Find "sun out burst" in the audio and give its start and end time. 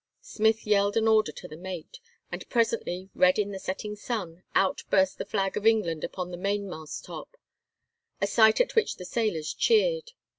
3.95-5.19